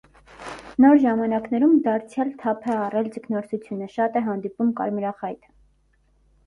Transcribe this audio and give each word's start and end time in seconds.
Նոր 0.85 0.95
ժամանակներում 1.03 1.75
դարձյալ 1.89 2.31
թափ 2.41 2.65
է 2.73 2.79
առել 2.87 3.13
ձկնորսությունը, 3.17 3.93
շատ 3.99 4.19
է 4.23 4.27
հանդիպում 4.31 4.75
կարմրախայտը։ 4.83 5.55